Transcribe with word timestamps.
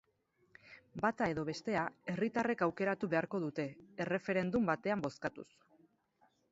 Bata 1.03 1.27
edo 1.33 1.43
bestea, 1.49 1.83
herritarrek 2.13 2.65
aukeratu 2.69 3.11
beharko 3.13 3.43
dute, 3.45 3.67
erreferendum 4.07 4.69
batean 4.73 5.07
bozkatuz. 5.09 5.49